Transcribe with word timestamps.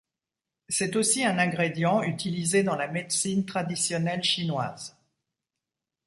C'est 0.67 0.95
aussi 0.95 1.23
un 1.23 1.37
ingrédient 1.37 2.01
utilisé 2.01 2.63
dans 2.63 2.75
la 2.75 2.87
médecine 2.87 3.45
traditionnelle 3.45 4.23
chinoise. 4.23 4.97